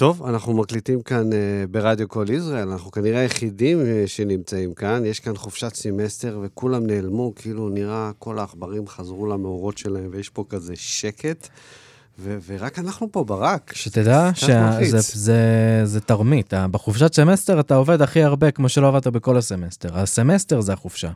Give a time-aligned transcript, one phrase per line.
[0.00, 1.34] טוב, אנחנו מקליטים כאן uh,
[1.70, 5.02] ברדיו קול ישראל, אנחנו כנראה היחידים uh, שנמצאים כאן.
[5.04, 10.44] יש כאן חופשת סמסטר וכולם נעלמו, כאילו נראה כל העכברים חזרו למאורות שלהם ויש פה
[10.48, 11.48] כזה שקט.
[12.18, 13.72] ו- ורק אנחנו פה ברק.
[13.74, 19.98] שתדע שזה תרמית, בחופשת סמסטר אתה עובד הכי הרבה כמו שלא עבדת בכל הסמסטר.
[19.98, 21.10] הסמסטר זה החופשה.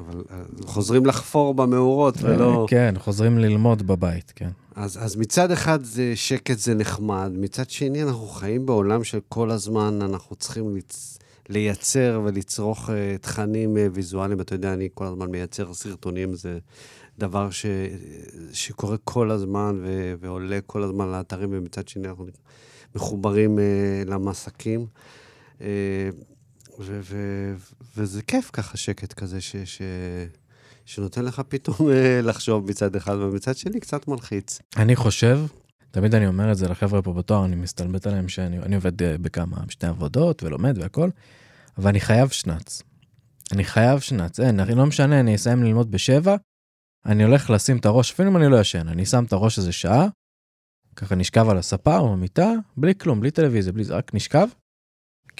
[0.00, 2.66] אבל אה, חוזרים לחפור במאורות ולא...
[2.68, 4.50] כן, חוזרים ללמוד בבית, כן.
[4.74, 9.50] אז, אז מצד אחד זה שקט, זה נחמד, מצד שני אנחנו חיים בעולם של כל
[9.50, 11.18] הזמן אנחנו צריכים לצ...
[11.50, 14.40] לייצר ולצרוך uh, תכנים uh, ויזואליים.
[14.40, 16.58] אתה יודע, אני כל הזמן מייצר סרטונים, זה
[17.18, 17.66] דבר ש...
[18.52, 20.14] שקורה כל הזמן ו...
[20.20, 22.26] ועולה כל הזמן לאתרים, ומצד שני אנחנו
[22.94, 24.86] מחוברים uh, למסקים.
[25.58, 25.62] Uh,
[26.80, 27.54] ו- ו-
[27.96, 29.82] וזה כיף ככה, שקט כזה, ש- ש-
[30.84, 34.58] שנותן לך פתאום אה, לחשוב מצד אחד, ומצד שני קצת מלחיץ.
[34.76, 35.40] אני חושב,
[35.90, 39.56] תמיד אני אומר את זה לחבר'ה פה בתואר, אני מסתלבט עליהם שאני עובד אה, בכמה,
[39.68, 41.08] שתי עבודות ולומד והכל,
[41.78, 42.82] אבל אני חייב שנץ.
[43.52, 46.36] אני חייב שנץ, אין, לא משנה, אני אסיים ללמוד בשבע,
[47.06, 49.72] אני הולך לשים את הראש, אפילו אם אני לא ישן, אני שם את הראש איזה
[49.72, 50.08] שעה,
[50.96, 54.46] ככה נשכב על הספה או במיטה, בלי כלום, בלי טלוויזיה, בלי זה, רק נשכב,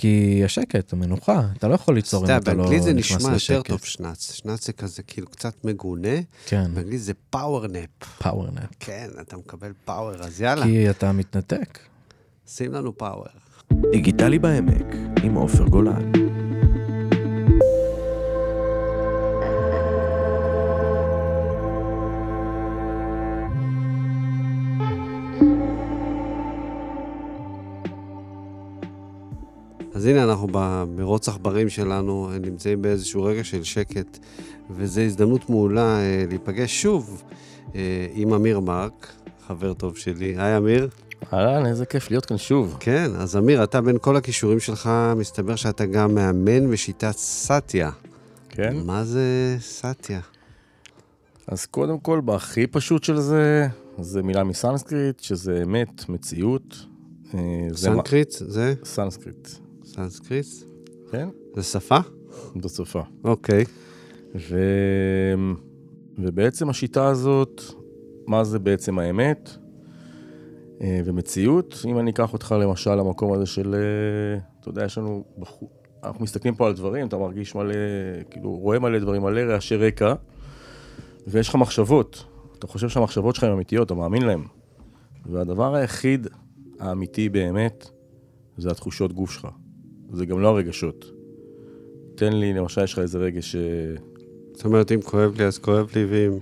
[0.01, 2.77] כי השקט, המנוחה, אתה לא יכול ליצור אם אתה לא נכנס לשקט.
[2.79, 4.33] באנגלית זה נשמע יותר טוב שנץ.
[4.33, 6.17] שנץ זה כזה כאילו קצת מגונה.
[6.47, 6.71] כן.
[6.75, 7.89] באנגלית זה פאוור נפ.
[8.19, 8.71] פאוור נפ.
[8.81, 10.65] כן, אתה מקבל פאוור, אז יאללה.
[10.65, 11.79] כי אתה מתנתק.
[12.47, 13.25] שים לנו פאוור.
[13.93, 14.87] דיגיטלי בעמק,
[15.23, 16.13] עם עופר גולן.
[29.95, 34.19] אז הנה, אנחנו במרוץ עכברים שלנו, נמצאים באיזשהו רגע של שקט,
[34.71, 37.23] וזו הזדמנות מעולה אה, להיפגש שוב
[37.75, 39.07] אה, עם אמיר מרק,
[39.47, 40.35] חבר טוב שלי.
[40.39, 40.89] היי, אמיר.
[41.33, 42.77] אהלן, איזה כיף להיות כאן שוב.
[42.81, 47.91] כן, אז אמיר, אתה בין כל הכישורים שלך, מסתבר שאתה גם מאמן בשיטת סאטיה.
[48.49, 48.77] כן.
[48.85, 50.21] מה זה סאטיה?
[51.47, 53.67] אז קודם כל, בהכי פשוט של זה,
[53.99, 56.87] זה מילה מסנסקריט, שזה אמת, מציאות.
[57.35, 58.31] אה, סנסקריט?
[58.31, 58.75] זה?
[58.85, 59.49] סנסקריט.
[60.01, 60.47] סנסקריט?
[61.11, 61.29] כן.
[61.57, 61.99] זה שפה?
[62.63, 63.03] זו שפה.
[63.25, 63.65] אוקיי.
[64.35, 64.59] ו...
[66.19, 67.63] ובעצם השיטה הזאת,
[68.27, 69.51] מה זה בעצם האמת
[70.81, 71.85] אה, ומציאות?
[71.89, 75.71] אם אני אקח אותך למשל למקום הזה של, אה, אתה יודע, יש לנו, בחור,
[76.05, 77.75] אנחנו מסתכלים פה על דברים, אתה מרגיש מלא,
[78.31, 80.15] כאילו, רואה מלא דברים, מלא רעשי רקע,
[81.27, 82.25] ויש לך מחשבות.
[82.59, 84.43] אתה חושב שהמחשבות שלך הן אמיתיות, אתה מאמין להן.
[85.27, 86.27] והדבר היחיד
[86.81, 87.91] האמיתי באמת,
[88.57, 89.49] זה התחושות גוף שלך.
[90.13, 91.05] זה גם לא הרגשות.
[92.15, 93.57] תן לי, למשל, יש לך איזה רגש ש...
[94.55, 96.39] זאת אומרת, אם כואב לי, אז כואב לי, ואם...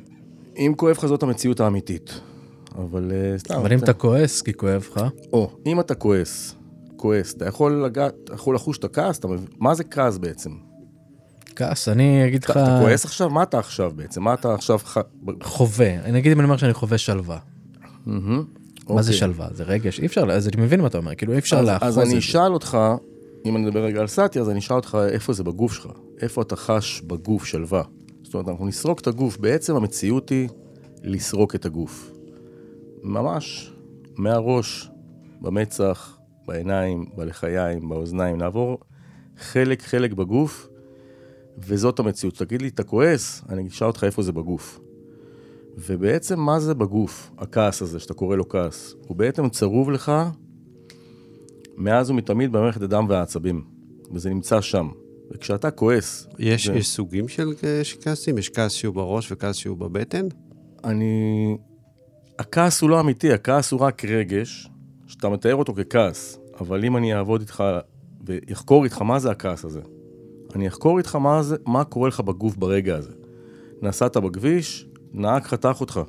[0.57, 2.21] אם כואב לך, זאת המציאות האמיתית.
[2.79, 3.55] אבל uh, סתם...
[3.55, 5.01] אבל אם אתה כועס, כי כואב לך...
[5.33, 6.55] או, אם אתה כועס,
[6.97, 9.47] כועס, אתה יכול לגעת, אתה יכול לחוש את הכעס, אתה מבין?
[9.59, 10.51] מה זה כעס בעצם?
[11.57, 12.51] כעס, אני אגיד לך...
[12.51, 13.31] אתה כועס עכשיו?
[13.31, 14.23] מה אתה עכשיו בעצם?
[14.23, 14.79] מה אתה עכשיו...
[15.43, 15.95] חווה.
[16.05, 17.39] אני אגיד אם אני אומר שאני חווה שלווה.
[18.89, 19.49] מה זה שלווה?
[19.53, 20.01] זה רגש?
[20.01, 22.01] אי אפשר, אז אני מבין מה אתה אומר, כאילו אי אפשר לאחוז את זה.
[22.03, 22.79] אז אני אשאל אותך,
[23.45, 25.89] אם אני מדבר רגע על סאטיה, אז אני אשאל אותך איפה זה בגוף שלך,
[26.21, 27.83] איפה אתה חש בגוף שלווה.
[28.23, 30.49] זאת אומרת, אנחנו נסרוק את הגוף, בעצם המציאות היא
[31.03, 32.13] לסרוק את הגוף.
[33.03, 33.73] ממש,
[34.17, 34.91] מהראש,
[35.41, 38.79] במצח, בעיניים, בלחיים, באוזניים, לעבור
[39.39, 40.69] חלק חלק בגוף,
[41.59, 42.35] וזאת המציאות.
[42.35, 43.43] תגיד לי, אתה כועס?
[43.49, 44.81] אני אשאל אותך איפה זה בגוף.
[45.77, 48.95] ובעצם מה זה בגוף, הכעס הזה, שאתה קורא לו כעס?
[49.07, 50.13] הוא בעצם צרוב לך
[51.79, 53.65] מאז ומתמיד במערכת הדם והעצבים,
[54.13, 54.89] וזה נמצא שם.
[55.31, 56.27] וכשאתה כועס...
[56.39, 56.73] יש, זה...
[56.73, 57.53] יש סוגים של
[58.01, 58.39] כעסים?
[58.39, 60.27] יש כעס שהוא בראש וכעס שהוא בבטן?
[60.85, 61.57] אני...
[62.39, 64.71] הכעס הוא לא אמיתי, הכעס הוא רק רגש,
[65.07, 67.65] שאתה מתאר אותו ככעס, אבל אם אני אעבוד איתך
[68.27, 69.81] ויחקור איתך מה זה הכעס הזה,
[70.55, 73.13] אני אחקור איתך מה, זה, מה קורה לך בגוף ברגע הזה.
[73.83, 76.01] נסעת בכביש, נהג חתך אותך.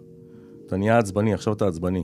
[0.65, 2.03] אתה נהיה עצבני, עכשיו אתה עצבני.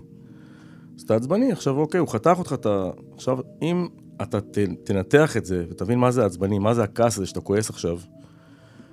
[0.97, 2.89] אז אתה עצבני, עכשיו אוקיי, הוא חתך אותך, אתה...
[3.13, 3.87] עכשיו, אם
[4.21, 7.69] אתה ת, תנתח את זה ותבין מה זה עצבני, מה זה הכעס הזה שאתה כועס
[7.69, 7.99] עכשיו,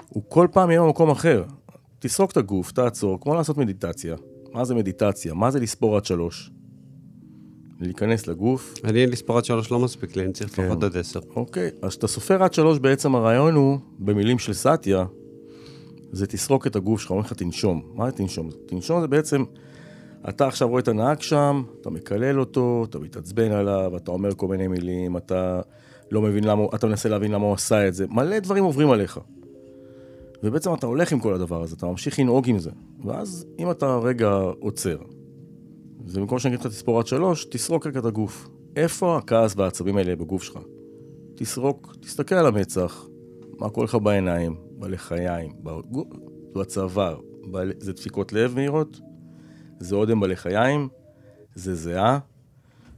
[0.08, 1.44] הוא כל פעם יהיה במקום אחר.
[1.98, 4.16] תסרוק את הגוף, תעצור, כמו לעשות מדיטציה.
[4.52, 5.34] מה זה מדיטציה?
[5.34, 6.50] מה זה לספור עד שלוש?
[7.80, 8.74] להיכנס לגוף.
[8.84, 10.86] אני לספור עד שלוש לא מספיק לי, אני צריך לפחות כן.
[10.86, 11.20] עד עשר.
[11.36, 15.04] אוקיי, אז כשאתה סופר עד שלוש, בעצם הרעיון הוא, במילים של סאטיה,
[16.12, 17.82] זה תסרוק את הגוף שלך, אומרים לך תנשום.
[17.94, 18.50] מה זה תנשום?
[18.66, 19.44] תנשום זה בעצם,
[20.28, 24.48] אתה עכשיו רואה את הנהג שם, אתה מקלל אותו, אתה מתעצבן עליו, אתה אומר כל
[24.48, 25.60] מיני מילים, אתה
[26.10, 29.20] לא מבין למה, אתה מנסה להבין למה הוא עשה את זה, מלא דברים עוברים עליך.
[30.42, 32.70] ובעצם אתה הולך עם כל הדבר הזה, אתה ממשיך לנהוג עם זה.
[33.04, 34.30] ואז אם אתה רגע
[34.60, 34.96] עוצר,
[36.04, 38.48] ובמקום שאני אגיד לך תספור עד שלוש, תסרוק רגע את הגוף.
[38.76, 40.58] איפה הכעס והעצבים האלה בגוף שלך?
[41.34, 43.06] תסרוק, תסתכל על המצח,
[43.58, 45.52] מה קורה לך בעיניים, בלחיים,
[46.54, 47.20] בצוואר,
[47.50, 47.72] בל...
[47.78, 49.00] זה דפיקות לב מהירות,
[49.82, 50.88] זה אודם בלחיים,
[51.54, 52.18] זה זיעה,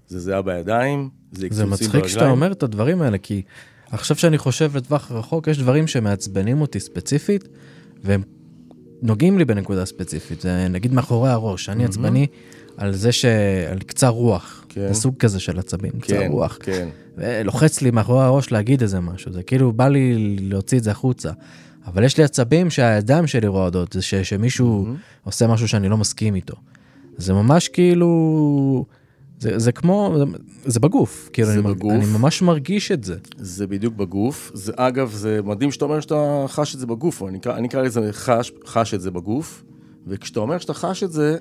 [0.09, 3.43] זה זיעה בידיים, זה זה קצוצים מצחיק שאתה אומר את הדברים האלה, כי
[3.91, 7.49] עכשיו שאני חושב לטווח רחוק, יש דברים שמעצבנים אותי ספציפית,
[8.05, 8.23] והם
[9.03, 10.41] נוגעים לי בנקודה ספציפית.
[10.41, 12.27] זה נגיד מאחורי הראש, אני עצבני
[12.77, 13.25] על זה ש...
[13.71, 14.65] על קצר רוח.
[14.69, 14.89] כן.
[14.89, 16.59] זה סוג כזה של עצבים, קצר כן, רוח.
[16.61, 20.91] כן, ולוחץ לי מאחורי הראש להגיד איזה משהו, זה כאילו בא לי להוציא את זה
[20.91, 21.31] החוצה.
[21.87, 24.87] אבל יש לי עצבים שהידיים שלי רועדות, זה ש, שמישהו
[25.25, 26.55] עושה משהו שאני לא מסכים איתו.
[27.17, 28.85] זה ממש כאילו,
[29.39, 30.17] זה, זה כמו,
[30.65, 31.93] זה, בגוף, כאילו זה אני, בגוף.
[31.93, 33.17] אני ממש מרגיש את זה.
[33.37, 34.51] זה בדיוק בגוף.
[34.55, 37.83] זה, אגב, זה מדהים שאתה אומר שאתה חש את זה בגוף, אני אקרא, אני אקרא
[37.83, 39.65] לזה חש, חש את זה בגוף,
[40.07, 41.37] וכשאתה אומר שאתה חש את זה,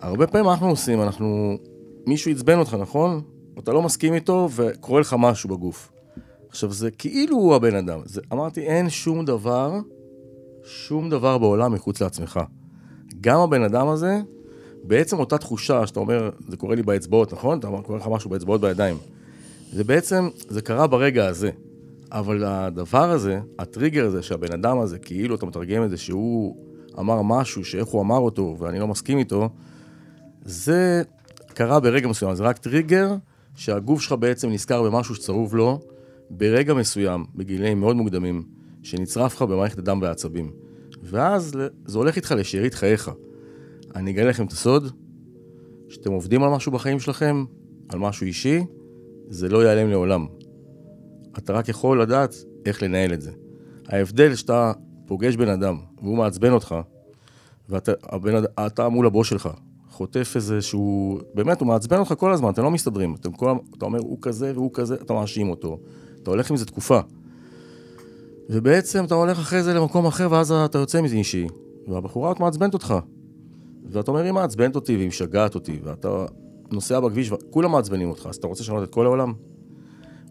[0.00, 1.58] הרבה פעמים אנחנו עושים, אנחנו,
[2.06, 3.20] מישהו עצבן אותך, נכון?
[3.58, 5.92] אתה לא מסכים איתו וקורה לך משהו בגוף.
[6.48, 8.00] עכשיו, זה כאילו הוא הבן אדם.
[8.04, 9.78] זה, אמרתי, אין שום דבר,
[10.64, 12.40] שום דבר בעולם מחוץ לעצמך.
[13.20, 14.20] גם הבן אדם הזה,
[14.84, 17.58] בעצם אותה תחושה שאתה אומר, זה קורה לי באצבעות, נכון?
[17.58, 18.96] אתה אומר, קורה לך משהו באצבעות בידיים.
[19.72, 21.50] זה בעצם, זה קרה ברגע הזה.
[22.12, 26.56] אבל הדבר הזה, הטריגר הזה שהבן אדם הזה, כאילו אתה מתרגם את זה שהוא
[26.98, 29.48] אמר משהו, שאיך הוא אמר אותו ואני לא מסכים איתו,
[30.44, 31.02] זה
[31.54, 33.14] קרה ברגע מסוים, זה רק טריגר
[33.54, 35.80] שהגוף שלך בעצם נזכר במשהו שצרוב לו
[36.30, 38.42] ברגע מסוים, בגילאים מאוד מוקדמים,
[38.82, 40.50] שנצרף לך במערכת הדם והעצבים.
[41.02, 41.52] ואז
[41.86, 43.10] זה הולך איתך לשארית חייך.
[43.94, 44.92] אני אגלה לכם את הסוד,
[45.88, 47.44] שאתם עובדים על משהו בחיים שלכם,
[47.88, 48.64] על משהו אישי,
[49.28, 50.26] זה לא ייעלם לעולם.
[51.38, 52.34] אתה רק יכול לדעת
[52.66, 53.30] איך לנהל את זה.
[53.88, 54.72] ההבדל שאתה
[55.06, 56.74] פוגש בן אדם והוא מעצבן אותך,
[57.68, 59.48] ואתה מול הבוס שלך,
[59.90, 63.14] חוטף איזה שהוא, באמת, הוא מעצבן אותך כל הזמן, אתם לא מסתדרים.
[63.14, 65.78] אתם כל, אתה אומר, הוא כזה והוא כזה, אתה מאשים אותו.
[66.22, 67.00] אתה הולך עם זה תקופה.
[68.50, 71.46] ובעצם אתה הולך אחרי זה למקום אחר, ואז אתה יוצא מזה אישי,
[71.88, 72.94] והבחורה עוד מעצבנת אותך.
[73.84, 76.26] ואתה אומר, היא מעצבנת אותי והיא משגעת אותי, ואתה
[76.70, 79.32] נוסע בכביש וכולם מעצבנים אותך, אז אתה רוצה לשנות את כל העולם?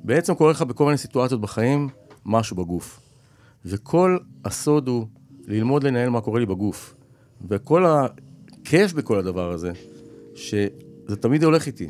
[0.03, 1.89] בעצם קורה לך בכל מיני סיטואציות בחיים,
[2.25, 2.99] משהו בגוף.
[3.65, 5.05] וכל הסוד הוא
[5.47, 6.95] ללמוד לנהל מה קורה לי בגוף.
[7.49, 9.71] וכל הכיף בכל הדבר הזה,
[10.35, 11.89] שזה תמיד הולך איתי.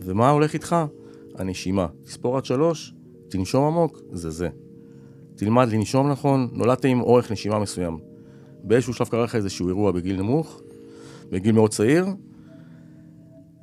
[0.00, 0.76] ומה הולך איתך?
[1.34, 1.86] הנשימה.
[2.04, 2.94] תספור עד שלוש,
[3.28, 4.48] תנשום עמוק, זה זה.
[5.36, 7.98] תלמד לנשום נכון, נולדת עם אורך נשימה מסוים.
[8.62, 10.60] באיזשהו שלב קרה לך איזשהו אירוע בגיל נמוך,
[11.30, 12.06] בגיל מאוד צעיר,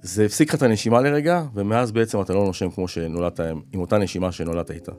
[0.02, 3.40] זה הפסיק לך את הנשימה לרגע, ומאז בעצם אתה לא נושם כמו שנולדת,
[3.74, 4.92] עם אותה נשימה שנולדת איתה.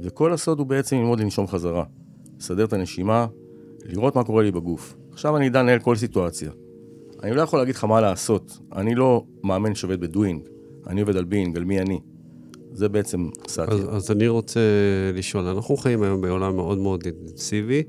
[0.00, 1.84] וכל הסוד הוא בעצם ללמוד לנשום חזרה.
[2.38, 3.26] לסדר את הנשימה,
[3.84, 4.96] לראות מה קורה לי בגוף.
[5.12, 6.50] עכשיו אני אדע לנהל כל סיטואציה.
[7.22, 8.58] אני לא יכול להגיד לך מה לעשות.
[8.72, 10.42] אני לא מאמן שעובד ב doing.
[10.86, 12.00] אני עובד על being, על מי אני.
[12.72, 13.74] זה בעצם סאטיה.
[13.74, 14.60] אז, אז אני רוצה
[15.14, 17.82] לשאול, אנחנו חיים היום בעולם מאוד מאוד אינטנסיבי,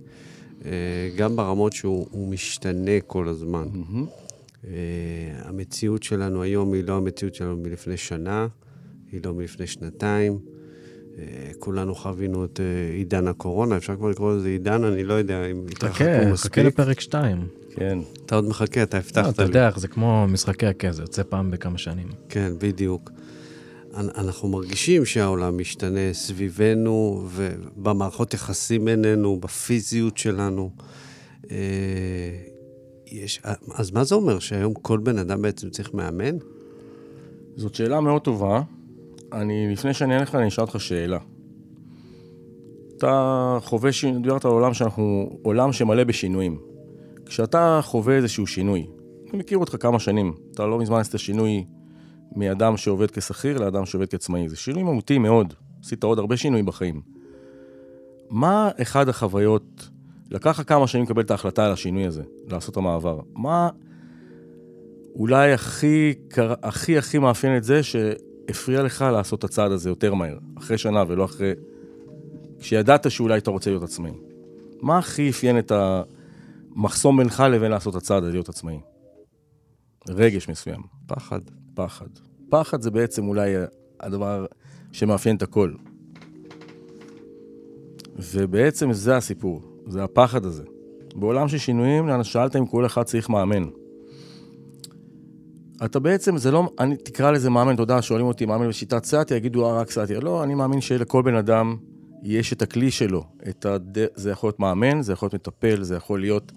[1.17, 3.67] גם ברמות שהוא הוא משתנה כל הזמן.
[4.67, 4.71] אה,
[5.43, 8.47] המציאות שלנו היום היא לא המציאות שלנו מלפני שנה,
[9.11, 10.39] היא לא מלפני שנתיים.
[11.17, 11.23] אה,
[11.59, 15.65] כולנו חווינו את אה, עידן הקורונה, אפשר כבר לקרוא לזה עידן, אני לא יודע אם
[15.69, 16.57] יתרחקו חכה, חכה מספיק.
[16.57, 17.47] לפרק 2.
[17.75, 17.99] כן.
[18.25, 19.47] אתה עוד מחכה, אתה לא, הבטחת אתה לי.
[19.47, 22.07] יודע, זה כמו משחקי הכס, זה יוצא פעם בכמה שנים.
[22.29, 23.11] כן, בדיוק.
[23.95, 30.69] אנ- אנחנו מרגישים שהעולם משתנה סביבנו ובמערכות יחסים בינינו, בפיזיות שלנו.
[31.51, 31.57] אה,
[33.07, 33.41] יש,
[33.73, 36.37] אז מה זה אומר, שהיום כל בן אדם בעצם צריך מאמן?
[37.55, 38.61] זאת שאלה מאוד טובה.
[39.33, 41.19] אני, לפני שאני אענה לך, אני אשאל אותך שאלה.
[42.97, 46.57] אתה חווה שינוי, דיברת על עולם שאנחנו, עולם שמלא בשינויים.
[47.25, 48.87] כשאתה חווה איזשהו שינוי,
[49.29, 51.65] אני מכיר אותך כמה שנים, אתה לא מזמן עשית שינוי
[52.35, 54.49] מאדם שעובד כשכיר לאדם שעובד כעצמאי.
[54.49, 55.53] זה שינוי מהותי מאוד,
[55.83, 57.01] עשית עוד הרבה שינויים בחיים.
[58.29, 59.89] מה אחד החוויות,
[60.31, 63.19] לקח לך כמה שנים לקבל את ההחלטה על השינוי הזה, לעשות המעבר.
[63.33, 63.69] מה
[65.15, 66.13] אולי הכי,
[66.63, 71.03] הכי הכי מאפיין את זה שהפריע לך לעשות את הצעד הזה יותר מהר, אחרי שנה
[71.07, 71.53] ולא אחרי...
[72.59, 74.11] כשידעת שאולי אתה רוצה להיות עצמאי.
[74.81, 75.71] מה הכי אפיין את
[76.75, 78.79] המחסום בינך לבין לעשות את הצעד הזה להיות עצמאי?
[80.09, 81.39] רגש מסוים, פחד.
[81.75, 82.07] פחד.
[82.49, 83.53] פחד זה בעצם אולי
[83.99, 84.45] הדבר
[84.91, 85.73] שמאפיין את הכל.
[88.17, 90.63] ובעצם זה הסיפור, זה הפחד הזה.
[91.15, 93.63] בעולם של שינויים, שאלת אם כל אחד צריך מאמן.
[95.85, 99.65] אתה בעצם, זה לא, אני, תקרא לזה מאמן, יודע, שואלים אותי, מאמן בשיטת סאטיה, יגידו,
[99.65, 100.19] אה, רק סאטיה.
[100.19, 101.75] לא, אני מאמין שלכל בן אדם
[102.23, 103.23] יש את הכלי שלו.
[103.49, 103.97] את הד...
[104.15, 106.51] זה יכול להיות מאמן, זה יכול להיות מטפל, זה יכול להיות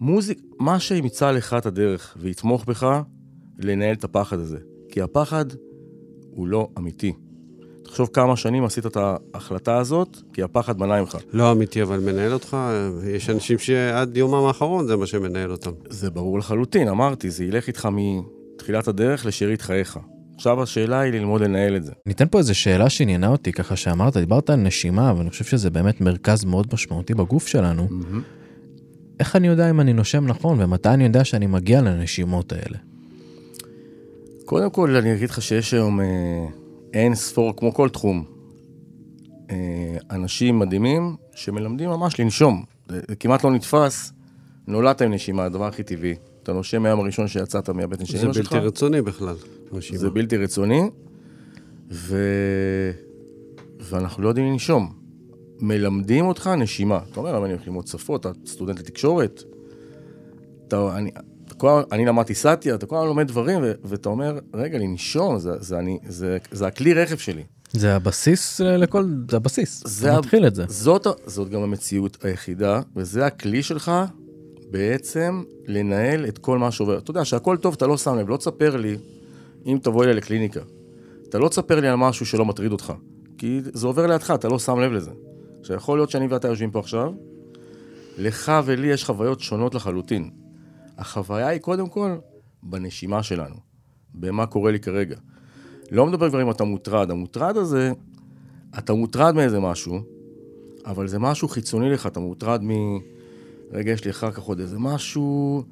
[0.00, 3.00] מוזיק, מה שימצא לך את הדרך ויתמוך בך
[3.58, 4.58] לנהל את הפחד הזה.
[4.88, 5.44] כי הפחד
[6.30, 7.12] הוא לא אמיתי.
[7.84, 11.18] תחשוב כמה שנים עשית את ההחלטה הזאת, כי הפחד מנע ממך.
[11.32, 12.56] לא אמיתי, אבל מנהל אותך,
[13.06, 15.70] יש אנשים שעד יומם האחרון זה מה שמנהל אותם.
[15.90, 19.98] זה ברור לחלוטין, אמרתי, זה ילך איתך מתחילת הדרך לשארית חייך.
[20.34, 21.92] עכשיו השאלה היא ללמוד לנהל את זה.
[22.06, 26.00] ניתן פה איזו שאלה שעניינה אותי, ככה שאמרת, דיברת על נשימה, ואני חושב שזה באמת
[26.00, 27.88] מרכז מאוד משמעותי בגוף שלנו.
[29.20, 32.78] איך אני יודע אם אני נושם נכון, ומתי אני יודע שאני מגיע לנשימות האלה?
[34.48, 36.46] קודם כל, אני אגיד לך שיש היום אה,
[36.94, 38.24] אין ספור, כמו כל תחום,
[39.50, 42.64] אה, אנשים מדהימים שמלמדים ממש לנשום.
[42.88, 44.12] זה, זה כמעט לא נתפס,
[44.66, 46.14] נולדת עם נשימה, הדבר הכי טבעי.
[46.42, 48.52] אתה נושם מהיום הראשון שיצאת מהבטן של זה אמא שלך.
[48.52, 49.34] בלתי רצוני בכלל.
[49.72, 49.98] נשימה.
[49.98, 50.82] זה בלתי רצוני,
[51.90, 52.18] ו...
[53.80, 54.92] ואנחנו לא יודעים לנשום.
[55.60, 57.00] מלמדים אותך נשימה.
[57.10, 59.42] אתה אומר, למה אני הולך ללמוד שפות, אתה סטודנט לתקשורת.
[60.68, 61.10] אתה, אני,
[61.58, 65.38] כל, הזמן- אני למדתי סאטיה, אתה כל הזמן לומד דברים, ו, ואתה אומר, רגע, לנשום,
[65.38, 67.42] זה, זה, אני, זה, זה הכלי רכב שלי.
[67.72, 69.82] זה הבסיס לכל, זה הבסיס.
[69.86, 70.64] זה מתחיל את זה.
[70.68, 73.92] זאת, זאת גם המציאות היחידה, וזה הכלי שלך
[74.70, 76.98] בעצם לנהל את כל מה שעובר.
[76.98, 78.96] אתה יודע, שהכל טוב, אתה לא שם לב, לא תספר לי,
[79.66, 80.60] אם תבוא אליי לקליניקה,
[81.28, 82.92] אתה לא תספר לי על משהו שלא מטריד אותך,
[83.38, 85.10] כי זה עובר לידך, אתה לא שם לב לזה.
[85.60, 87.12] עכשיו, יכול להיות שאני ואתה יושבים פה עכשיו,
[88.18, 90.30] לך ולי יש חוויות שונות לחלוטין.
[90.98, 92.16] החוויה היא קודם כל
[92.62, 93.54] בנשימה שלנו,
[94.14, 95.16] במה קורה לי כרגע.
[95.90, 97.92] לא מדבר כבר אם אתה מוטרד, המוטרד הזה,
[98.78, 100.00] אתה מוטרד מאיזה משהו,
[100.86, 102.70] אבל זה משהו חיצוני לך, אתה מוטרד מ...
[103.70, 105.62] רגע, יש לי אחר כך עוד איזה משהו,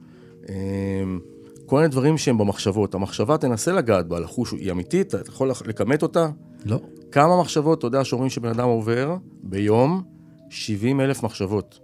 [0.49, 1.21] אמ,
[1.67, 2.95] כל מיני דברים שהם במחשבות.
[2.95, 6.29] המחשבה, תנסה לגעת בה, לחוש, היא אמיתית, אתה יכול לכמת אותה.
[6.65, 6.81] לא.
[7.13, 10.03] כמה מחשבות, אתה יודע, שאומרים שבן אדם עובר ביום
[10.51, 11.81] 70 אלף מחשבות.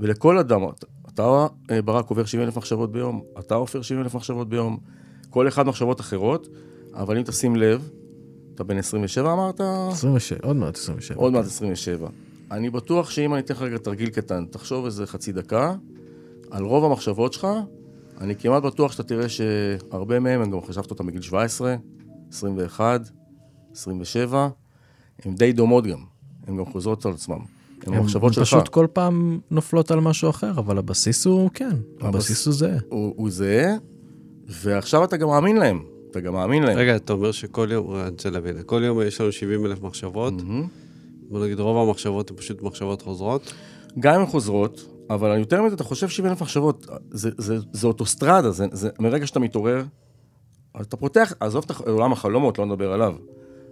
[0.00, 0.60] ולכל אדם,
[1.16, 4.78] אתה- אה, ברק, עובר 70 אלף מחשבות ביום, אתה עופר 70 אלף מחשבות ביום,
[5.30, 6.48] כל אחד מחשבות אחרות,
[6.94, 7.90] אבל אם תשים לב,
[8.54, 9.60] אתה בן 27 אמרת?
[9.92, 11.18] 27, עוד מעט 27.
[11.20, 12.08] עוד מעט 27.
[12.50, 15.74] אני בטוח שאם אני אתן לך רגע תרגיל קטן, תחשוב איזה חצי דקה
[16.50, 17.46] על רוב המחשבות שלך,
[18.20, 21.76] אני כמעט בטוח שאתה תראה שהרבה מהם, הם גם חשבת אותם בגיל 17,
[22.30, 23.00] 21,
[23.72, 24.48] 27,
[25.24, 25.98] הן די דומות גם,
[26.46, 27.38] הן גם חוזרות על עצמן.
[27.86, 28.42] הן המחשבות שלך.
[28.44, 32.78] פשוט כל פעם נופלות על משהו אחר, אבל הבסיס הוא כן, הבסיס הוא זה.
[32.88, 33.74] הוא, הוא זהה,
[34.48, 35.82] ועכשיו אתה גם מאמין להם.
[36.10, 36.78] אתה גם מאמין להם.
[36.78, 40.42] רגע, אתה אומר שכל יום, אני רוצה להבין, כל יום יש לנו 70 אלף מחשבות,
[40.42, 40.66] מהמם.
[41.28, 43.52] בוא נגיד רוב המחשבות הן פשוט מחשבות חוזרות.
[44.00, 47.86] גם אם הן חוזרות, אבל יותר מזה, אתה חושב 70 אלף מחשבות, זה, זה, זה
[47.86, 49.84] אוטוסטרדה, זה, זה, מרגע שאתה מתעורר,
[50.80, 53.14] אתה פותח, עזוב את עולם החלומות, לא נדבר עליו.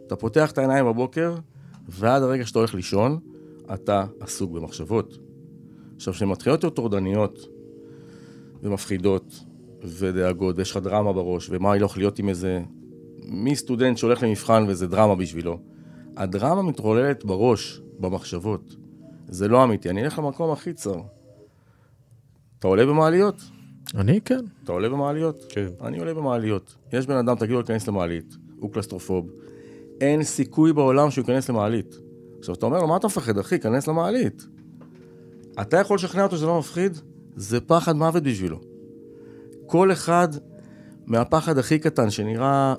[0.07, 1.35] אתה פותח את העיניים בבוקר,
[1.89, 3.19] ועד הרגע שאתה הולך לישון,
[3.75, 5.19] אתה עסוק במחשבות.
[5.97, 7.49] עכשיו, כשהן מתחילות להיות טורדניות,
[8.63, 9.45] ומפחידות,
[9.83, 12.61] ודאגות, ויש לך דרמה בראש, ומה הולך להיות עם איזה...
[13.29, 15.59] מסטודנט שהולך למבחן וזה דרמה בשבילו.
[16.17, 18.77] הדרמה מתרוללת בראש, במחשבות.
[19.29, 19.91] זה לא אמיתי.
[19.91, 21.01] אני אלך למקום הכי צר.
[22.59, 23.43] אתה עולה במעליות?
[23.95, 24.41] אני כן.
[24.65, 25.45] אתה עולה במעליות?
[25.49, 25.69] כן.
[25.81, 26.77] אני עולה במעליות.
[26.93, 29.31] יש בן אדם, תגידו לו להיכנס למעלית, הוא קלסטרופוב.
[30.01, 31.99] אין סיכוי בעולם שהוא ייכנס למעלית.
[32.45, 33.59] עכשיו, אתה אומר לו, מה אתה מפחד, אחי?
[33.59, 34.47] כנס למעלית.
[35.61, 36.99] אתה יכול לשכנע אותו שזה לא מפחיד?
[37.37, 38.61] זה פחד מוות בשבילו.
[39.67, 40.29] כל אחד
[41.07, 42.75] מהפחד הכי קטן שנראה...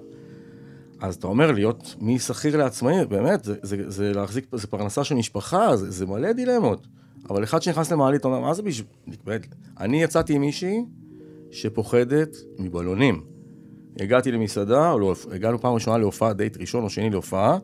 [0.99, 5.77] אז אתה אומר, להיות משכיר לעצמאי, באמת, זה, זה, זה להחזיק, זה פרנסה של משפחה,
[5.77, 6.87] זה, זה מלא דילמות.
[7.29, 8.87] אבל אחד שנכנס למעלית, אתה אומר, מה זה בשביל...
[9.79, 10.85] אני יצאתי עם מישהי
[11.51, 13.23] שפוחדת מבלונים.
[13.99, 17.57] הגעתי למסעדה, או לא, הגענו פעם ראשונה להופעה, דייט ראשון או שני להופעה,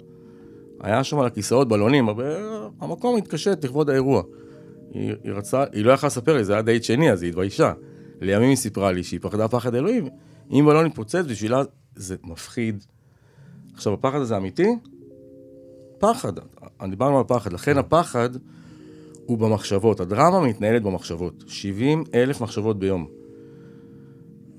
[0.83, 2.25] היה שם על הכיסאות בלונים, אבל
[2.79, 4.23] המקום התקשט לכבוד האירוע.
[4.93, 7.73] היא, היא רצה, היא לא יכלה לספר לי, זה היה דייט שני, אז היא התביישה.
[8.21, 10.07] לימים היא סיפרה לי שהיא פחדה פחד אלוהים,
[10.51, 11.61] אם בלון יתפוצץ בשבילה,
[11.95, 12.83] זה מפחיד.
[13.73, 14.67] עכשיו, הפחד הזה אמיתי?
[16.00, 16.33] פחד,
[16.89, 18.29] דיברנו על פחד, לכן הפחד
[19.25, 23.07] הוא במחשבות, הדרמה מתנהלת במחשבות, 70 אלף מחשבות ביום.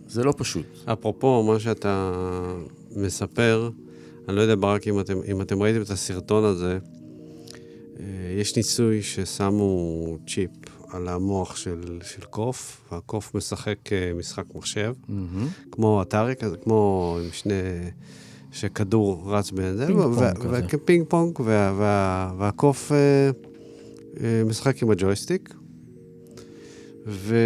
[0.07, 0.67] זה לא פשוט.
[0.85, 2.13] אפרופו מה שאתה
[2.97, 3.71] מספר,
[4.29, 6.79] אני לא יודע, ברק, אם אתם, אם אתם ראיתם את הסרטון הזה,
[8.01, 8.05] אה,
[8.41, 10.51] יש ניסוי ששמו צ'יפ
[10.89, 14.95] על המוח של, של קוף, והקוף משחק אה, משחק מחשב,
[15.71, 17.53] כמו אטארי כזה, כמו עם שני...
[18.53, 19.87] שכדור רץ בין זה,
[20.85, 21.41] פינג פונג
[22.39, 25.55] והקוף אה, משחק עם הג'ויסטיק,
[27.07, 27.37] ו,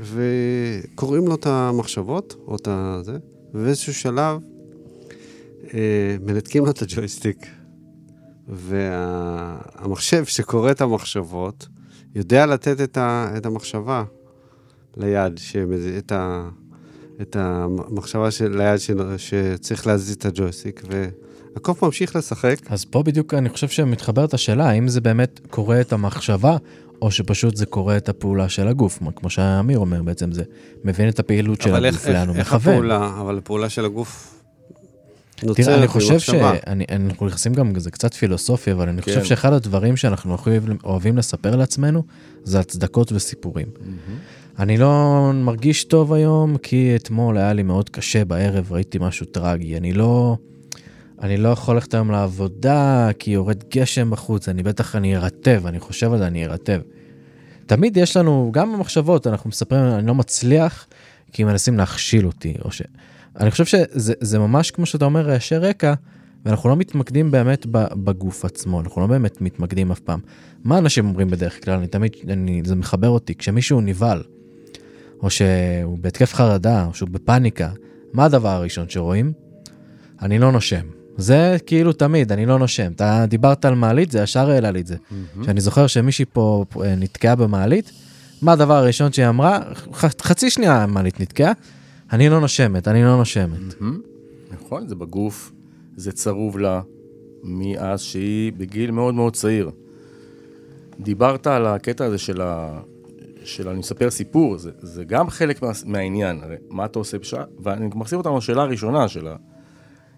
[0.00, 3.18] וקוראים לו את המחשבות, או את הזה,
[3.54, 4.38] ובאיזשהו שלב
[6.20, 7.46] מנתקים לו את הג'ויסטיק,
[8.48, 11.68] והמחשב שקורא את המחשבות,
[12.14, 14.04] יודע לתת את, ה, את המחשבה
[14.96, 15.86] ליד, שמז...
[15.98, 16.48] את, ה,
[17.20, 20.82] את המחשבה של היד שלו, שצריך להזיז את הג'ויסטיק,
[21.54, 22.56] והקוף ממשיך לשחק.
[22.66, 26.56] אז פה בדיוק אני חושב שמתחברת השאלה, האם זה באמת קורא את המחשבה,
[27.02, 30.42] או שפשוט זה קורא את הפעולה של הגוף, כמו שאמיר אומר בעצם, זה
[30.84, 32.74] מבין את הפעילות של אבל הגוף, איך, לאן הוא איך מכוון.
[32.74, 34.39] הפעולה, אבל הפעולה של הגוף
[35.42, 36.18] נוצרת תראה, אני חושב.
[36.18, 39.24] שאנחנו נכנסים גם, זה קצת פילוסופי, אבל אני חושב כן.
[39.24, 42.02] שאחד הדברים שאנחנו אוהבים, אוהבים לספר לעצמנו,
[42.44, 43.66] זה הצדקות וסיפורים.
[44.58, 49.76] אני לא מרגיש טוב היום, כי אתמול היה לי מאוד קשה בערב, ראיתי משהו טרגי.
[49.76, 50.36] אני לא...
[51.22, 55.80] אני לא יכול ללכת היום לעבודה, כי יורד גשם בחוץ, אני בטח אני ארטב, אני
[55.80, 56.80] חושב על זה, אני ארטב.
[57.66, 60.86] תמיד יש לנו, גם במחשבות, אנחנו מספרים, אני לא מצליח,
[61.32, 62.82] כי מנסים להכשיל אותי, או ש...
[63.40, 65.94] אני חושב שזה זה ממש כמו שאתה אומר, רעשי רקע,
[66.44, 67.66] ואנחנו לא מתמקדים באמת
[68.04, 70.20] בגוף עצמו, אנחנו לא באמת מתמקדים אף פעם.
[70.64, 71.74] מה אנשים אומרים בדרך כלל?
[71.74, 74.22] אני תמיד, אני, זה מחבר אותי, כשמישהו נבהל,
[75.22, 77.70] או שהוא בהתקף חרדה, או שהוא בפאניקה,
[78.12, 79.32] מה הדבר הראשון שרואים?
[80.22, 80.86] אני לא נושם.
[81.16, 82.92] זה כאילו תמיד, אני לא נושם.
[82.96, 84.96] אתה דיברת על מעלית, זה ישר העלה לי את זה.
[85.44, 87.92] שאני זוכר שמישהי פה אה, נתקעה במעלית,
[88.42, 89.60] מה הדבר הראשון שהיא אמרה?
[89.94, 91.52] ח- חצי שנייה המעלית נתקעה,
[92.12, 93.80] אני לא נושמת, אני לא נושמת.
[94.50, 95.52] נכון, זה בגוף,
[95.96, 96.80] זה צרוב לה
[97.42, 99.70] מאז שהיא בגיל מאוד מאוד צעיר.
[101.00, 102.80] דיברת על הקטע הזה של ה...
[103.44, 107.44] של אני מספר סיפור, זה, זה גם חלק מה, מהעניין, הרי מה אתה עושה בשעה,
[107.58, 109.36] ואני מחזיר אותנו לשאלה הראשונה שלה,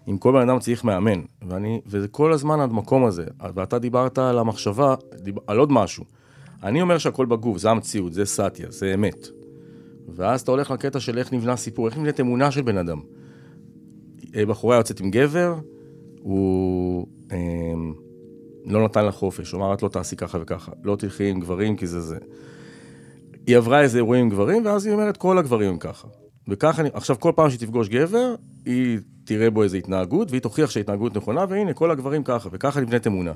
[0.09, 4.39] אם כל בן אדם צריך מאמן, ואני, וזה כל הזמן המקום הזה, ואתה דיברת על
[4.39, 6.03] המחשבה, דיב, על עוד משהו.
[6.63, 9.27] אני אומר שהכל בגוף, זה המציאות, זה סאטיה, זה אמת.
[10.07, 13.01] ואז אתה הולך לקטע של איך נבנה סיפור, איך נבנית אמונה של בן אדם.
[14.35, 15.55] אה, בחורה יוצאת עם גבר,
[16.21, 17.37] הוא אה,
[18.65, 21.75] לא נתן לה חופש, הוא אמר, את לא תעשי ככה וככה, לא תלכי עם גברים
[21.75, 22.17] כי זה זה.
[23.47, 26.07] היא עברה איזה אירועים עם גברים, ואז היא אומרת, כל הגברים הם ככה.
[26.47, 30.69] וככה, אני- עכשיו כל פעם שהיא תפגוש גבר, היא תראה בו איזו התנהגות, והיא תוכיח
[30.69, 33.33] שההתנהגות נכונה, והנה, כל הגברים ככה, וככה נבנית אמונה.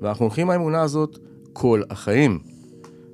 [0.00, 1.18] ואנחנו הולכים עם האמונה הזאת
[1.52, 2.38] כל החיים.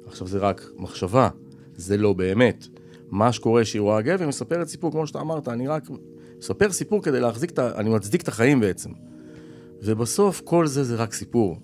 [0.06, 1.28] עכשיו זה רק מחשבה,
[1.76, 2.66] זה לא באמת.
[3.14, 5.88] מה שקורה שהיא רואה גבר, היא מספרת סיפור, כמו שאתה אמרת, אני רק
[6.38, 7.70] מספר סיפור כדי להחזיק את ה...
[7.76, 8.90] אני מצדיק את החיים בעצם.
[9.82, 11.56] ובסוף כל זה זה רק סיפור.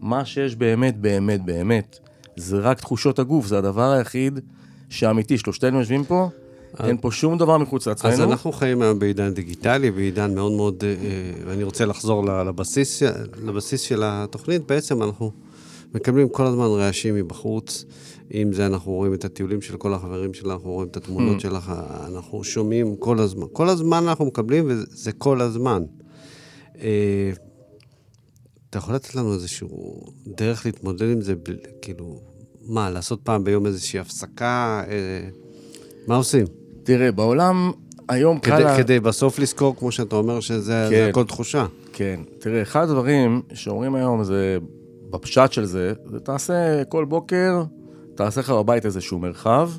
[0.00, 1.98] מה שיש באמת, באמת, באמת,
[2.36, 4.40] זה רק תחושות הגוף, זה הדבר היחיד
[4.88, 5.38] שאמיתי.
[5.38, 6.28] שלושתנו יושבים פה,
[6.84, 8.14] אין פה שום דבר מחוץ לעצמנו.
[8.14, 13.02] אז אנחנו חיים היום בעידן דיגיטלי, בעידן מאוד מאוד, אה, אה, ואני רוצה לחזור לבסיס,
[13.44, 15.32] לבסיס של התוכנית, בעצם אנחנו
[15.94, 17.84] מקבלים כל הזמן רעשים מבחוץ.
[18.34, 21.00] אם זה אנחנו רואים את הטיולים של כל החברים שלנו, אנחנו רואים את Mm.
[21.00, 21.72] התמונות שלך,
[22.06, 23.46] אנחנו שומעים כל הזמן.
[23.52, 25.82] כל הזמן אנחנו מקבלים, וזה כל הזמן.
[26.80, 27.30] אה,
[28.70, 31.34] אתה יכול לתת לנו איזשהו דרך להתמודד עם זה,
[31.82, 32.20] כאילו,
[32.66, 34.82] מה, לעשות פעם ביום איזושהי הפסקה?
[34.88, 35.28] אה,
[36.06, 36.46] מה עושים?
[36.82, 37.70] תראה, בעולם
[38.08, 38.50] היום קל...
[38.54, 41.06] כדי, לה- כדי בסוף לזכור, כמו שאתה אומר, שזה כן.
[41.10, 41.66] הכל תחושה.
[41.92, 42.20] כן.
[42.38, 44.58] תראה, אחד הדברים שאומרים היום זה,
[45.10, 47.62] בפשט של זה, זה תעשה כל בוקר,
[48.18, 49.70] תעשה לך בבית איזשהו מרחב,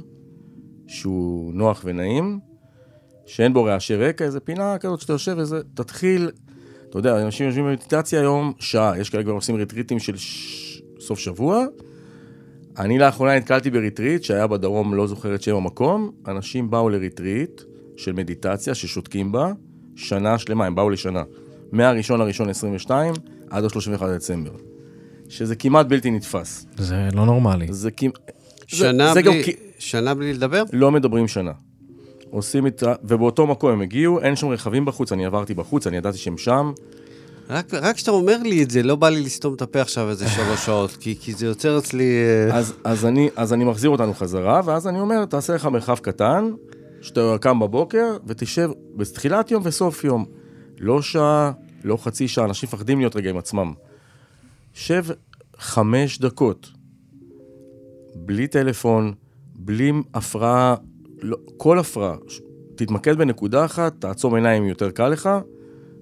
[0.88, 2.40] שהוא נוח ונעים,
[3.26, 6.32] שאין בו רעשי רקע, איזה פינה כזאת שאתה יושב וזה, תתחיל,
[6.90, 10.82] אתה יודע, אנשים יושבים במדיטציה היום שעה, יש כאלה כבר עושים ריטריטים של ש...
[11.00, 11.66] סוף שבוע.
[12.78, 17.62] אני לאחרונה נתקלתי בריטריט שהיה בדרום, לא זוכר את שם המקום, אנשים באו לריטריט
[17.98, 19.52] של מדיטציה ששותקים בה,
[19.96, 21.24] שנה שלמה, הם באו לשנה.
[21.72, 23.14] מהראשון לראשון 22
[23.50, 24.69] עד ה-31 דצמבר.
[25.30, 26.66] שזה כמעט בלתי נתפס.
[26.78, 27.68] זה לא נורמלי.
[27.70, 28.14] זה כמעט...
[28.68, 30.64] שנה, זה גם בלי, כי- שנה בלי לדבר?
[30.74, 31.52] לא מדברים שנה.
[32.30, 32.94] עושים את ה...
[33.04, 36.72] ובאותו מקום הם הגיעו, אין שם רכבים בחוץ, אני עברתי בחוץ, אני ידעתי שהם שם.
[37.50, 40.30] רק רק כשאתה אומר לי את זה, לא בא לי לסתום את הפה עכשיו איזה
[40.30, 42.04] שלוש שעות, כי, כי זה יוצר אצלי...
[42.50, 45.96] אה, אז, אז, אני, אז אני מחזיר אותנו חזרה, ואז אני אומר, תעשה לך מרחב
[45.98, 46.50] קטן,
[47.02, 50.26] שאתה קם בבוקר, ותשב בתחילת יום וסוף יום.
[50.80, 51.52] לא שעה,
[51.84, 53.74] לא חצי שעה, אנשים מפחדים להיות רגע עם עצמם.
[54.80, 55.04] שב
[55.58, 56.72] חמש דקות,
[58.16, 59.14] בלי טלפון,
[59.56, 60.76] בלי הפרעה,
[61.22, 62.16] לא, כל הפרעה.
[62.76, 65.30] תתמקד בנקודה אחת, תעצום עיניים יותר קל לך,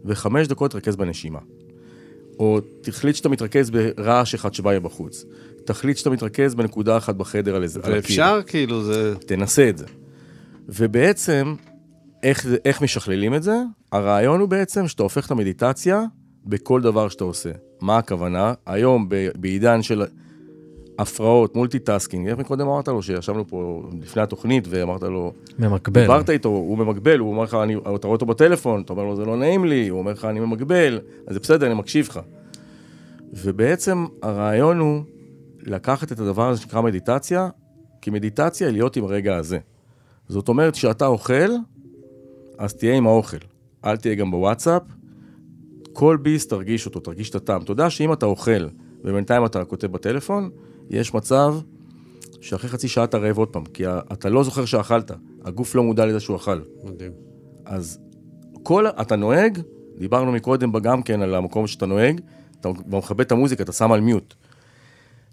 [0.06, 1.40] וחמש דקות תרכז בנשימה.
[2.40, 5.26] או תחליט שאתה מתרכז ברעש אחד שבא יהיה בחוץ.
[5.66, 7.80] תחליט שאתה מתרכז בנקודה אחת בחדר על איזה...
[7.80, 7.94] הקיר.
[7.96, 9.16] ואפשר, כאילו, זה...
[9.16, 9.86] תנסה את זה.
[10.70, 11.56] ובעצם,
[12.24, 13.56] איך, זה- איך משכללים את זה?
[13.92, 16.04] הרעיון הוא בעצם שאתה הופך את המדיטציה
[16.46, 17.52] בכל דבר שאתה עושה.
[17.82, 18.54] מה הכוונה?
[18.66, 20.04] היום בעידן של
[21.00, 26.02] הפרעות, multitasking, איך מקודם אמרת לו שישבנו פה לפני התוכנית ואמרת לו, ממקבל.
[26.02, 29.16] דיברת איתו, הוא ממקבל, הוא אומר לך, אני, אתה רואה אותו בטלפון, אתה אומר לו,
[29.16, 32.20] זה לא נעים לי, הוא אומר לך, אני ממקבל, אז זה בסדר, אני מקשיב לך.
[33.34, 35.02] ובעצם הרעיון הוא
[35.62, 37.50] לקחת את הדבר הזה שנקרא מדיטציה,
[38.02, 39.60] כי מדיטציה היא להיות עם הרגע הזה.
[40.28, 41.50] זאת אומרת, כשאתה אוכל,
[42.58, 43.38] אז תהיה עם האוכל.
[43.86, 44.82] אל תהיה גם בוואטסאפ.
[45.98, 47.62] כל ביס תרגיש אותו, תרגיש את הטעם.
[47.62, 48.68] אתה יודע שאם אתה אוכל
[49.04, 50.50] ובינתיים אתה כותב בטלפון,
[50.90, 51.56] יש מצב
[52.42, 55.12] שאחרי חצי שעה אתה רעב עוד פעם, כי אתה לא זוכר שאכלת,
[55.44, 56.60] הגוף לא מודע לזה שהוא אכל.
[56.84, 57.12] מדהים.
[57.66, 58.00] אז
[58.64, 59.60] כל, אתה נוהג,
[59.98, 62.22] דיברנו מקודם גם כן על המקום שאתה נוהג,
[62.60, 64.34] אתה מכבד את המוזיקה, אתה שם על מיוט.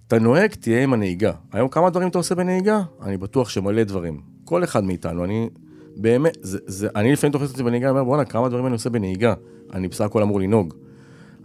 [0.06, 1.32] אתה נוהג, תהיה עם הנהיגה.
[1.52, 2.82] היום כמה דברים אתה עושה בנהיגה?
[3.02, 4.20] אני בטוח שמלא דברים.
[4.44, 5.48] כל אחד מאיתנו, אני
[5.96, 8.90] באמת, זה, זה, אני לפעמים תופס אותי בנהיגה, אני אומר, בואנה, כמה דברים אני עושה
[8.90, 9.34] בנהיגה.
[9.72, 10.74] אני בסך הכל אמור לנהוג.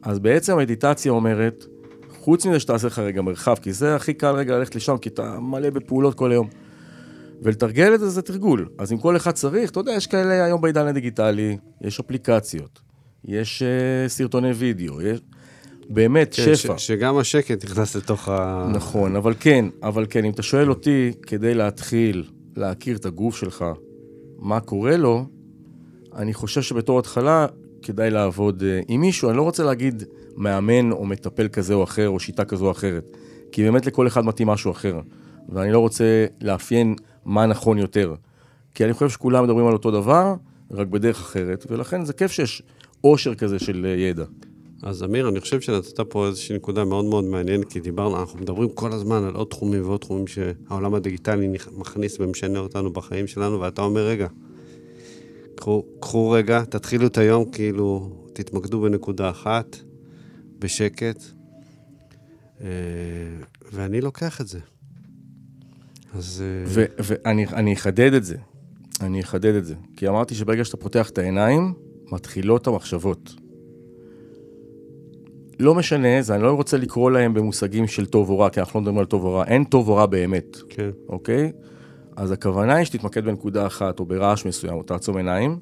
[0.01, 1.65] אז בעצם המדיטציה אומרת,
[2.19, 5.39] חוץ מזה שתעשה לך רגע מרחב, כי זה הכי קל רגע ללכת לשם, כי אתה
[5.39, 6.47] מלא בפעולות כל היום.
[7.41, 8.69] ולתרגל את זה זה תרגול.
[8.77, 12.79] אז אם כל אחד צריך, אתה יודע, יש כאלה היום בעידן הדיגיטלי, יש אפליקציות,
[13.25, 15.19] יש uh, סרטוני וידאו, יש
[15.89, 16.77] באמת כן, שפע.
[16.77, 18.67] ש, שגם השקט נכנס לתוך ה...
[18.73, 22.23] נכון, אבל כן, אבל כן, אם אתה שואל אותי, כדי להתחיל
[22.55, 23.65] להכיר את הגוף שלך,
[24.41, 25.25] מה קורה לו,
[26.15, 27.45] אני חושב שבתור התחלה
[27.81, 30.03] כדאי לעבוד uh, עם מישהו, אני לא רוצה להגיד
[30.37, 33.17] מאמן או מטפל כזה או אחר, או שיטה כזו או אחרת,
[33.51, 34.99] כי באמת לכל אחד מתאים משהו אחר,
[35.49, 38.15] ואני לא רוצה לאפיין מה נכון יותר,
[38.75, 40.35] כי אני חושב שכולם מדברים על אותו דבר,
[40.71, 42.63] רק בדרך אחרת, ולכן זה כיף שיש
[43.01, 44.25] עושר כזה של uh, ידע.
[44.83, 48.69] אז אמיר, אני חושב שנתת פה איזושהי נקודה מאוד מאוד מעניינת, כי דיברנו, אנחנו מדברים
[48.69, 53.81] כל הזמן על עוד תחומים ועוד תחומים שהעולם הדיגיטלי מכניס ומשנה אותנו בחיים שלנו, ואתה
[53.81, 54.27] אומר, רגע,
[55.55, 59.77] קחו, קחו רגע, תתחילו את היום, כאילו, תתמקדו בנקודה אחת,
[60.59, 61.23] בשקט,
[62.61, 62.67] אה,
[63.71, 64.59] ואני לוקח את זה.
[66.13, 66.43] אז...
[66.45, 68.35] אה, ואני אחדד את זה,
[69.01, 69.75] אני אחדד את זה.
[69.97, 71.73] כי אמרתי שברגע שאתה פותח את העיניים,
[72.11, 73.35] מתחילות המחשבות.
[75.59, 78.79] לא משנה, זה אני לא רוצה לקרוא להם במושגים של טוב או רע, כי אנחנו
[78.79, 80.89] לא מדברים על טוב או רע, אין טוב או רע באמת, כן.
[81.09, 81.51] אוקיי?
[82.15, 85.59] אז הכוונה היא שתתמקד בנקודה אחת או ברעש מסוים, או תעצום עיניים,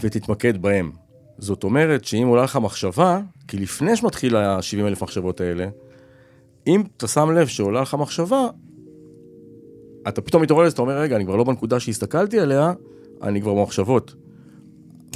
[0.00, 0.90] ותתמקד בהם.
[1.38, 5.68] זאת אומרת שאם עולה לך מחשבה, כי לפני שמתחיל ה-70 אלף מחשבות האלה,
[6.66, 8.48] אם אתה שם לב שעולה לך מחשבה,
[10.08, 12.72] אתה פתאום מתעורר לזה, אתה אומר, רגע, אני כבר לא בנקודה שהסתכלתי עליה,
[13.22, 14.14] אני כבר במחשבות.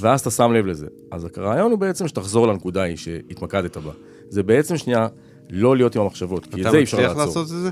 [0.00, 0.86] ואז אתה שם לב לזה.
[1.10, 3.92] אז הרעיון הוא בעצם שתחזור לנקודה ההיא שהתמקדת בה.
[4.28, 5.08] זה בעצם שנייה
[5.50, 7.12] לא להיות עם המחשבות, כי את זה אי אפשר לעצור.
[7.12, 7.70] אתה מצליח לעשות את זה?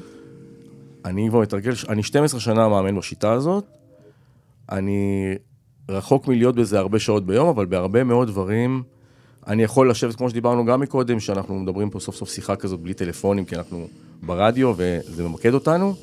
[1.05, 3.65] אני כבר מתרגל, אני 12 שנה מאמן בשיטה הזאת,
[4.71, 5.35] אני
[5.89, 8.83] רחוק מלהיות בזה הרבה שעות ביום, אבל בהרבה מאוד דברים,
[9.47, 12.95] אני יכול לשבת, כמו שדיברנו גם מקודם, שאנחנו מדברים פה סוף סוף שיחה כזאת בלי
[12.95, 13.87] טלפונים, כי אנחנו
[14.23, 15.95] ברדיו וזה ממקד אותנו.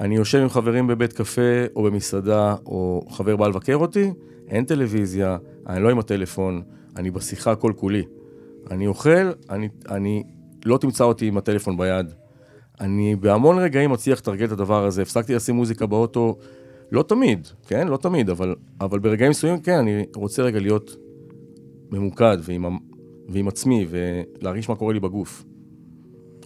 [0.00, 4.10] אני יושב עם חברים בבית קפה או במסעדה, או חבר בא לבקר אותי,
[4.48, 6.62] אין טלוויזיה, אני לא עם הטלפון,
[6.96, 8.02] אני בשיחה כל כולי.
[8.70, 10.22] אני אוכל, אני, אני
[10.64, 12.12] לא תמצא אותי עם הטלפון ביד.
[12.80, 15.02] אני בהמון רגעים מצליח לתרגל את הדבר הזה.
[15.02, 16.36] הפסקתי לשים מוזיקה באוטו,
[16.92, 17.88] לא תמיד, כן?
[17.88, 20.96] לא תמיד, אבל, אבל ברגעים מסוימים, כן, אני רוצה רגע להיות
[21.90, 22.78] ממוקד ועם,
[23.28, 25.44] ועם עצמי ולהרגיש מה קורה לי בגוף.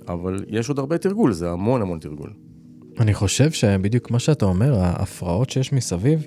[0.09, 2.42] אבל יש עוד הרבה תרגול, זה המון המון תרגול.
[3.01, 6.27] אני חושב שבדיוק מה שאתה אומר, ההפרעות שיש מסביב,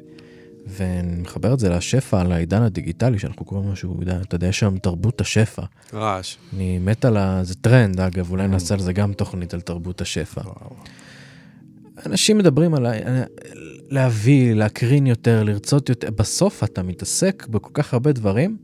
[0.67, 4.77] ואני מחבר את זה לשפע, על העידן הדיגיטלי, שאנחנו קוראים משהו, אתה יודע, יש שם
[4.77, 5.61] תרבות השפע.
[5.93, 6.35] רעש.
[6.53, 7.43] אני מת על ה...
[7.43, 10.41] זה טרנד, אגב, אולי נעשה על זה גם תוכנית על תרבות השפע.
[12.05, 12.85] אנשים מדברים על
[13.89, 18.57] להביא, להקרין יותר, לרצות יותר, בסוף אתה מתעסק בכל כך הרבה דברים,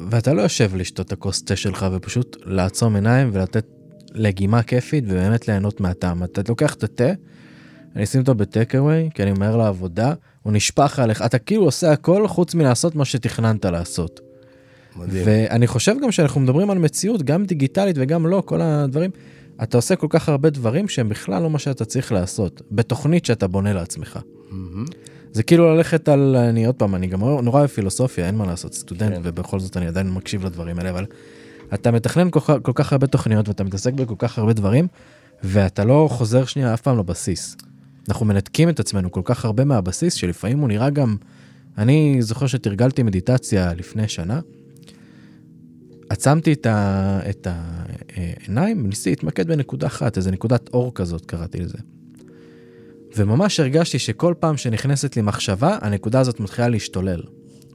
[0.00, 3.66] ואתה לא יושב לשתות את הכוס תה שלך ופשוט לעצום עיניים ולתת
[4.14, 6.24] לגימה כיפית ובאמת ליהנות מהטעם.
[6.24, 7.10] אתה לוקח את התה,
[7.96, 12.28] אני אשים אותו בטקאווי, כי אני מהר לעבודה, הוא נשפך עליך, אתה כאילו עושה הכל
[12.28, 14.20] חוץ מלעשות מה שתכננת לעשות.
[14.96, 15.22] מדהים.
[15.26, 19.10] ואני חושב גם שאנחנו מדברים על מציאות, גם דיגיטלית וגם לא, כל הדברים.
[19.62, 23.46] אתה עושה כל כך הרבה דברים שהם בכלל לא מה שאתה צריך לעשות, בתוכנית שאתה
[23.46, 24.16] בונה לעצמך.
[24.16, 24.94] Mm-hmm.
[25.32, 28.74] זה כאילו ללכת על, אני עוד פעם, אני גם נורא אוהב פילוסופיה, אין מה לעשות,
[28.74, 29.20] סטודנט, כן.
[29.24, 31.06] ובכל זאת אני עדיין מקשיב לדברים האלה, אבל
[31.74, 34.86] אתה מתכנן כל, כל כך הרבה תוכניות ואתה מתעסק בכל כך הרבה דברים,
[35.44, 37.56] ואתה לא חוזר שנייה אף פעם לבסיס.
[38.08, 41.16] אנחנו מנתקים את עצמנו כל כך הרבה מהבסיס, שלפעמים הוא נראה גם...
[41.78, 44.40] אני זוכר שתרגלתי מדיטציה לפני שנה,
[46.08, 47.46] עצמתי את, ה, את
[48.16, 51.78] העיניים, ניסיתי להתמקד בנקודה אחת, איזה נקודת אור כזאת קראתי לזה.
[53.16, 57.22] וממש הרגשתי שכל פעם שנכנסת לי מחשבה, הנקודה הזאת מתחילה להשתולל.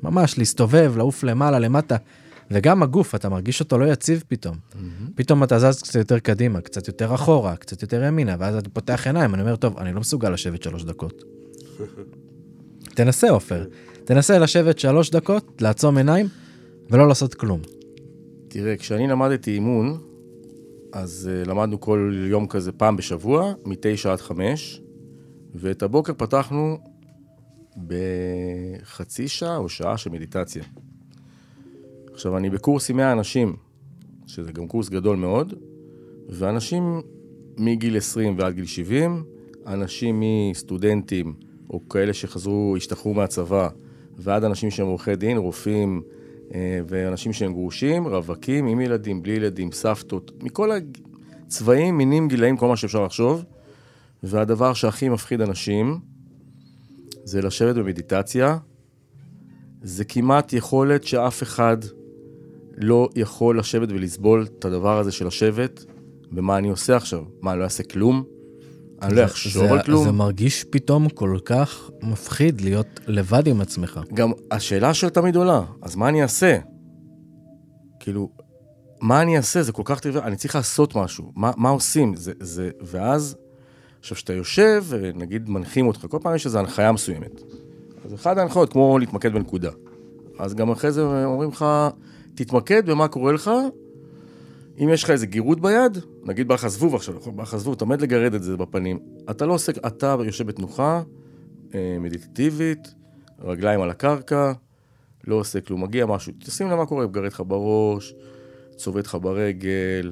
[0.03, 1.95] ממש להסתובב, לעוף למעלה, למטה,
[2.51, 4.55] וגם הגוף, אתה מרגיש אותו לא יציב פתאום.
[4.55, 5.11] Mm-hmm.
[5.15, 9.07] פתאום אתה זז קצת יותר קדימה, קצת יותר אחורה, קצת יותר ימינה, ואז אתה פותח
[9.07, 11.23] עיניים, אני אומר, טוב, אני לא מסוגל לשבת שלוש דקות.
[12.95, 13.65] תנסה, עופר.
[14.05, 16.27] תנסה לשבת שלוש דקות, לעצום עיניים,
[16.89, 17.61] ולא לעשות כלום.
[18.47, 19.97] תראה, כשאני למדתי אימון,
[20.93, 24.81] אז uh, למדנו כל יום כזה פעם בשבוע, מתשע עד חמש,
[25.55, 26.77] ואת הבוקר פתחנו
[27.87, 30.63] בחצי שעה או שעה של מדיטציה.
[32.17, 33.55] עכשיו, אני בקורס עם 100 אנשים,
[34.27, 35.53] שזה גם קורס גדול מאוד,
[36.29, 37.01] ואנשים
[37.57, 39.23] מגיל 20 ועד גיל 70,
[39.67, 41.33] אנשים מסטודנטים
[41.69, 43.69] או כאלה שחזרו, השתחררו מהצבא,
[44.17, 46.01] ועד אנשים שהם עורכי דין, רופאים,
[46.53, 50.69] אה, ואנשים שהם גרושים, רווקים, עם ילדים, בלי ילדים, סבתות, מכל
[51.45, 53.43] הצבעים, מינים, גילאים, כל מה שאפשר לחשוב.
[54.23, 55.99] והדבר שהכי מפחיד אנשים
[57.23, 58.57] זה לשבת במדיטציה.
[59.81, 61.77] זה כמעט יכולת שאף אחד
[62.77, 65.85] לא יכול לשבת ולסבול את הדבר הזה של לשבת,
[66.31, 67.23] ומה אני עושה עכשיו?
[67.41, 68.23] מה, אני לא אעשה כלום?
[69.01, 70.03] אני לא אחשוב זה, על כלום?
[70.03, 73.99] זה מרגיש פתאום כל כך מפחיד להיות לבד עם עצמך.
[74.13, 76.57] גם השאלה של תמיד עולה, אז מה אני אעשה?
[77.99, 78.29] כאילו,
[79.01, 79.63] מה אני אעשה?
[79.63, 81.31] זה כל כך טבעי, אני צריך לעשות משהו.
[81.35, 82.15] מה, מה עושים?
[82.15, 83.35] זה, זה, ואז,
[83.99, 84.85] עכשיו, כשאתה יושב,
[85.15, 87.41] נגיד מנחים אותך, כל פעם יש איזו הנחיה מסוימת.
[88.05, 89.71] אז אחת ההנחיות, כמו להתמקד בנקודה.
[90.39, 91.65] אז גם אחרי זה אומרים לך,
[92.37, 93.51] תתמקד במה קורה לך,
[94.83, 97.83] אם יש לך איזה גירות ביד, נגיד בא לך זבוב עכשיו, בא לך זבוב, אתה
[97.83, 98.99] עומד לגרד את זה בפנים.
[99.29, 101.01] אתה לא עושה, אתה יושב בתנוחה,
[101.75, 102.93] אה, מדיטטיבית,
[103.39, 104.51] רגליים על הקרקע,
[105.27, 108.13] לא עושה כלום, מגיע משהו, תשים לב מה קורה, מגרד לך בראש,
[108.75, 110.11] צובט לך ברגל,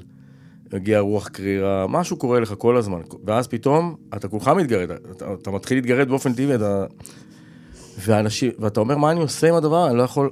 [0.72, 5.50] מגיע רוח קרירה, משהו קורה לך כל הזמן, ואז פתאום אתה כולך מתגרד, אתה, אתה
[5.50, 6.86] מתחיל להתגרד באופן טבעי, אתה...
[7.98, 9.88] ואנשים, ואתה אומר, מה אני עושה עם הדבר?
[9.88, 10.30] אני לא יכול...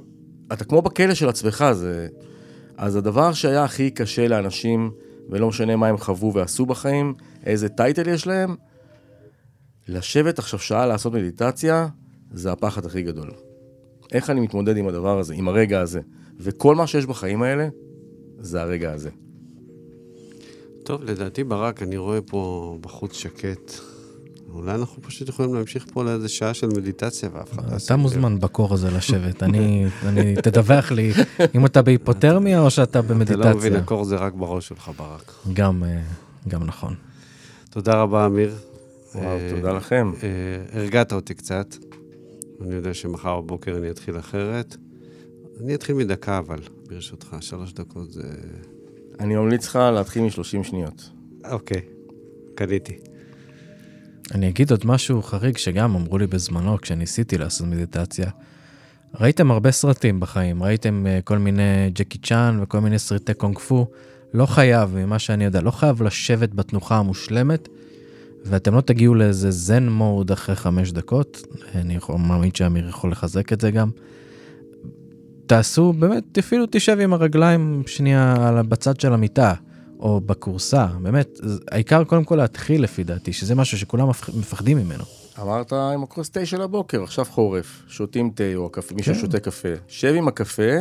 [0.53, 2.07] אתה כמו בכלא של עצמך, זה...
[2.77, 4.91] אז הדבר שהיה הכי קשה לאנשים,
[5.29, 7.13] ולא משנה מה הם חוו ועשו בחיים,
[7.45, 8.55] איזה טייטל יש להם,
[9.87, 11.87] לשבת עכשיו שעה לעשות מדיטציה,
[12.31, 13.31] זה הפחד הכי גדול.
[14.11, 15.99] איך אני מתמודד עם הדבר הזה, עם הרגע הזה.
[16.39, 17.67] וכל מה שיש בחיים האלה,
[18.39, 19.09] זה הרגע הזה.
[20.83, 23.71] טוב, לדעתי ברק, אני רואה פה בחוץ שקט.
[24.53, 27.95] אולי אנחנו פשוט יכולים להמשיך פה לאיזה שעה של מדיטציה ואף אחד לא אתה.
[27.95, 29.43] מוזמן בקור הזה לשבת.
[29.43, 31.13] אני, אני, תדווח לי
[31.55, 33.79] אם אתה בהיפותרמיה או שאתה אתה לא מבין, במדיטציה.
[33.79, 35.31] הקור זה רק בראש שלך, ברק.
[35.53, 36.01] גם, אה,
[36.47, 36.95] גם נכון.
[37.69, 38.55] תודה רבה, אמיר.
[39.15, 40.11] וואו, אה, תודה לכם.
[40.23, 41.75] אה, הרגעת אותי קצת.
[42.61, 44.75] אני יודע שמחר בבוקר אני אתחיל אחרת.
[45.61, 48.23] אני אתחיל מדקה, אבל, ברשותך, שלוש דקות זה...
[49.19, 51.09] אני ממליץ לך להתחיל מ-30 שניות.
[51.51, 51.81] אוקיי,
[52.55, 52.99] קניתי.
[54.33, 58.29] אני אגיד עוד משהו חריג שגם אמרו לי בזמנו כשניסיתי לעשות מדיטציה.
[59.19, 63.87] ראיתם הרבה סרטים בחיים, ראיתם uh, כל מיני ג'קי צ'אן וכל מיני סרטי קונג פו.
[64.33, 67.67] לא חייב, ממה שאני יודע, לא חייב לשבת בתנוחה המושלמת,
[68.45, 71.41] ואתם לא תגיעו לאיזה זן מוד אחרי חמש דקות.
[71.75, 73.89] אני יכול, מאמין שאמיר יכול לחזק את זה גם.
[75.45, 79.53] תעשו, באמת, אפילו תשב עם הרגליים שנייה בצד של המיטה,
[80.05, 81.39] או בכורסה, באמת,
[81.71, 85.03] העיקר קודם כל להתחיל לפי דעתי, שזה משהו שכולם מפח- מפחדים ממנו.
[85.41, 89.19] אמרת עם הכוס תה של הבוקר, עכשיו חורף, שותים תה או הקפה, מישהו כן.
[89.19, 89.67] שותה קפה.
[89.87, 90.71] שב עם הקפה,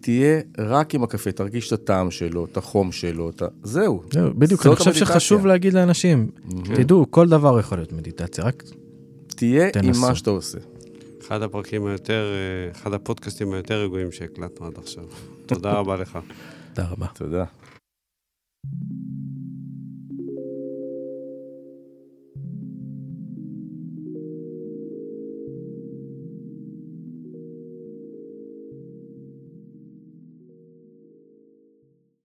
[0.00, 3.46] תהיה רק עם הקפה, תרגיש את הטעם שלו, את החום שלו, את ה...
[3.62, 4.02] זהו.
[4.12, 5.14] זהו, בדיוק, אני חושב המדיטציה.
[5.14, 6.30] שחשוב להגיד לאנשים,
[6.76, 8.64] תדעו, כל דבר יכול להיות מדיטציה, רק
[9.26, 10.00] תהיה עם תנסו.
[10.00, 10.58] מה שאתה עושה.
[11.26, 15.04] אחד הפרקים היותר, אה, אחד הפודקאסטים היותר רגועים שהקלטנו עד עכשיו.
[15.46, 16.18] תודה רבה לך.
[16.74, 17.06] תודה רבה.
[17.14, 17.44] תודה.
[18.72, 19.25] Thank you.